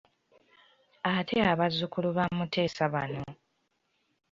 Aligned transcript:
Ate 1.13 1.37
abazzukulu 1.51 2.09
ba 2.17 2.25
Muteesa 2.37 2.83
bano. 2.93 3.23